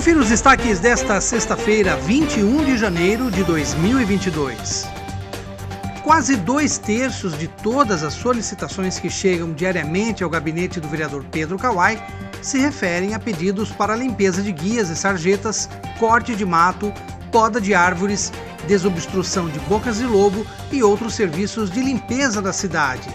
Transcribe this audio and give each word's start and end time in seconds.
Confira 0.00 0.18
os 0.18 0.30
destaques 0.30 0.80
desta 0.80 1.20
sexta-feira, 1.20 1.94
21 1.94 2.64
de 2.64 2.78
janeiro 2.78 3.30
de 3.30 3.44
2022. 3.44 4.88
Quase 6.02 6.36
dois 6.36 6.78
terços 6.78 7.38
de 7.38 7.46
todas 7.46 8.02
as 8.02 8.14
solicitações 8.14 8.98
que 8.98 9.10
chegam 9.10 9.52
diariamente 9.52 10.24
ao 10.24 10.30
gabinete 10.30 10.80
do 10.80 10.88
vereador 10.88 11.22
Pedro 11.30 11.58
Kawai 11.58 12.02
se 12.40 12.58
referem 12.58 13.12
a 13.12 13.18
pedidos 13.18 13.70
para 13.70 13.94
limpeza 13.94 14.40
de 14.40 14.52
guias 14.52 14.88
e 14.88 14.96
sarjetas, 14.96 15.68
corte 15.98 16.34
de 16.34 16.46
mato, 16.46 16.90
poda 17.30 17.60
de 17.60 17.74
árvores, 17.74 18.32
desobstrução 18.66 19.50
de 19.50 19.60
bocas 19.60 19.98
de 19.98 20.06
lobo 20.06 20.46
e 20.72 20.82
outros 20.82 21.12
serviços 21.12 21.70
de 21.70 21.82
limpeza 21.82 22.40
da 22.40 22.54
cidade. 22.54 23.06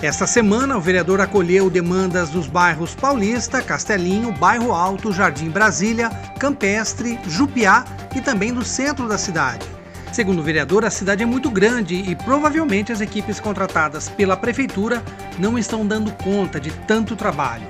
Esta 0.00 0.28
semana, 0.28 0.76
o 0.76 0.80
vereador 0.80 1.20
acolheu 1.20 1.68
demandas 1.68 2.30
dos 2.30 2.46
bairros 2.46 2.94
Paulista, 2.94 3.60
Castelinho, 3.60 4.30
Bairro 4.30 4.72
Alto, 4.72 5.12
Jardim 5.12 5.50
Brasília, 5.50 6.08
Campestre, 6.38 7.18
Jupiá 7.26 7.84
e 8.14 8.20
também 8.20 8.54
do 8.54 8.64
centro 8.64 9.08
da 9.08 9.18
cidade. 9.18 9.66
Segundo 10.12 10.38
o 10.38 10.42
vereador, 10.42 10.84
a 10.84 10.90
cidade 10.90 11.24
é 11.24 11.26
muito 11.26 11.50
grande 11.50 11.96
e 11.96 12.14
provavelmente 12.14 12.92
as 12.92 13.00
equipes 13.00 13.40
contratadas 13.40 14.08
pela 14.08 14.36
prefeitura 14.36 15.02
não 15.36 15.58
estão 15.58 15.84
dando 15.84 16.12
conta 16.12 16.60
de 16.60 16.70
tanto 16.86 17.16
trabalho. 17.16 17.66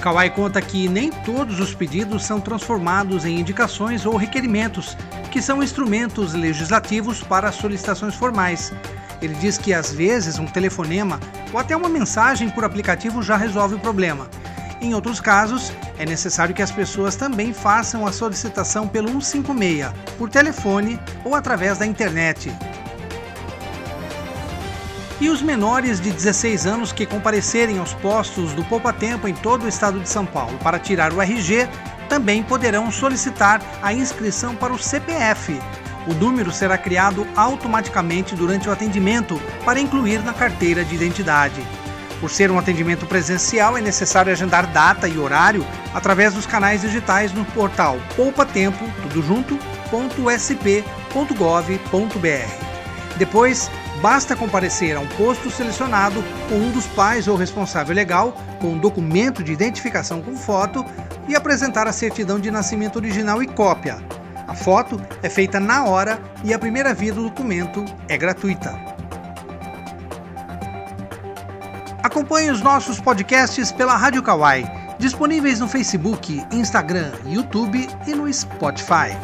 Kawai 0.00 0.30
conta 0.30 0.62
que 0.62 0.88
nem 0.88 1.10
todos 1.10 1.58
os 1.58 1.74
pedidos 1.74 2.24
são 2.24 2.40
transformados 2.40 3.24
em 3.24 3.40
indicações 3.40 4.06
ou 4.06 4.16
requerimentos, 4.16 4.96
que 5.32 5.42
são 5.42 5.60
instrumentos 5.60 6.32
legislativos 6.32 7.24
para 7.24 7.50
solicitações 7.50 8.14
formais. 8.14 8.72
Ele 9.22 9.34
diz 9.34 9.56
que 9.56 9.72
às 9.72 9.92
vezes 9.92 10.38
um 10.38 10.46
telefonema 10.46 11.20
ou 11.52 11.58
até 11.58 11.76
uma 11.76 11.88
mensagem 11.88 12.50
por 12.50 12.64
aplicativo 12.64 13.22
já 13.22 13.36
resolve 13.36 13.76
o 13.76 13.78
problema. 13.78 14.28
Em 14.80 14.94
outros 14.94 15.20
casos, 15.20 15.72
é 15.96 16.04
necessário 16.04 16.52
que 16.52 16.60
as 16.60 16.72
pessoas 16.72 17.14
também 17.14 17.52
façam 17.52 18.04
a 18.04 18.10
solicitação 18.10 18.88
pelo 18.88 19.08
156, 19.22 19.92
por 20.18 20.28
telefone 20.28 20.98
ou 21.24 21.36
através 21.36 21.78
da 21.78 21.86
internet. 21.86 22.52
E 25.20 25.28
os 25.28 25.40
menores 25.40 26.00
de 26.00 26.10
16 26.10 26.66
anos 26.66 26.92
que 26.92 27.06
comparecerem 27.06 27.78
aos 27.78 27.94
postos 27.94 28.52
do 28.54 28.64
Poupa 28.64 28.92
Tempo 28.92 29.28
em 29.28 29.34
todo 29.34 29.62
o 29.62 29.68
estado 29.68 30.00
de 30.00 30.08
São 30.08 30.26
Paulo 30.26 30.58
para 30.58 30.80
tirar 30.80 31.12
o 31.12 31.22
RG 31.22 31.68
também 32.08 32.42
poderão 32.42 32.90
solicitar 32.90 33.62
a 33.80 33.94
inscrição 33.94 34.56
para 34.56 34.72
o 34.72 34.78
CPF. 34.78 35.60
O 36.06 36.14
número 36.14 36.50
será 36.50 36.76
criado 36.76 37.26
automaticamente 37.36 38.34
durante 38.34 38.68
o 38.68 38.72
atendimento 38.72 39.40
para 39.64 39.80
incluir 39.80 40.22
na 40.22 40.32
carteira 40.32 40.84
de 40.84 40.94
identidade. 40.94 41.60
Por 42.20 42.30
ser 42.30 42.50
um 42.50 42.58
atendimento 42.58 43.06
presencial, 43.06 43.76
é 43.76 43.80
necessário 43.80 44.32
agendar 44.32 44.66
data 44.72 45.08
e 45.08 45.18
horário 45.18 45.66
através 45.92 46.34
dos 46.34 46.46
canais 46.46 46.82
digitais 46.82 47.32
no 47.32 47.44
portal 47.46 47.98
poupatempo, 48.16 48.84
tudo 49.02 49.22
junto, 49.22 49.58
Depois, 53.18 53.70
Basta 54.02 54.34
comparecer 54.34 54.96
a 54.96 55.00
um 55.00 55.06
posto 55.06 55.48
selecionado 55.48 56.24
com 56.48 56.56
um 56.56 56.72
dos 56.72 56.86
pais 56.86 57.28
ou 57.28 57.36
responsável 57.36 57.94
legal, 57.94 58.36
com 58.60 58.72
um 58.72 58.78
documento 58.78 59.44
de 59.44 59.52
identificação 59.52 60.20
com 60.20 60.34
foto 60.34 60.84
e 61.28 61.36
apresentar 61.36 61.86
a 61.86 61.92
certidão 61.92 62.40
de 62.40 62.50
nascimento 62.50 62.96
original 62.96 63.40
e 63.40 63.46
cópia. 63.46 64.02
A 64.52 64.54
foto 64.54 65.00
é 65.22 65.30
feita 65.30 65.58
na 65.58 65.86
hora 65.86 66.20
e 66.44 66.52
a 66.52 66.58
primeira 66.58 66.92
via 66.92 67.10
do 67.10 67.22
documento 67.22 67.86
é 68.06 68.18
gratuita. 68.18 68.78
Acompanhe 72.02 72.50
os 72.50 72.60
nossos 72.60 73.00
podcasts 73.00 73.72
pela 73.72 73.96
Rádio 73.96 74.22
Kawai, 74.22 74.70
disponíveis 74.98 75.58
no 75.58 75.66
Facebook, 75.66 76.44
Instagram, 76.52 77.12
YouTube 77.24 77.88
e 78.06 78.14
no 78.14 78.30
Spotify. 78.30 79.16